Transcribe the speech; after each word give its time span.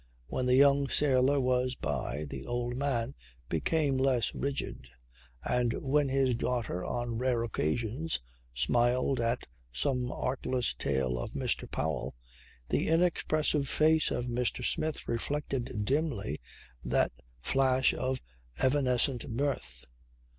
When 0.25 0.47
the 0.47 0.55
young 0.55 0.89
sailor 0.89 1.39
was 1.39 1.75
by, 1.75 2.25
the 2.27 2.43
old 2.47 2.75
man 2.75 3.13
became 3.49 3.97
less 3.99 4.33
rigid, 4.33 4.89
and 5.43 5.73
when 5.73 6.09
his 6.09 6.33
daughter, 6.33 6.83
on 6.83 7.19
rare 7.19 7.43
occasions, 7.43 8.19
smiled 8.51 9.19
at 9.19 9.45
some 9.71 10.11
artless 10.11 10.73
tale 10.73 11.19
of 11.19 11.33
Mr. 11.33 11.69
Powell, 11.69 12.15
the 12.69 12.87
inexpressive 12.87 13.69
face 13.69 14.09
of 14.09 14.25
Mr. 14.25 14.65
Smith 14.65 15.07
reflected 15.07 15.85
dimly 15.85 16.39
that 16.83 17.11
flash 17.39 17.93
of 17.93 18.23
evanescent 18.57 19.29
mirth. 19.29 19.85